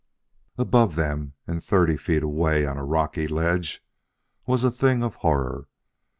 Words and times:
Above 0.57 0.95
them 0.95 1.33
and 1.45 1.63
thirty 1.63 1.95
feet 1.95 2.23
away 2.23 2.65
on 2.65 2.75
a 2.75 2.83
rocky 2.83 3.27
ledge 3.27 3.83
was 4.47 4.63
a 4.63 4.71
thing 4.71 5.03
of 5.03 5.13
horror. 5.17 5.67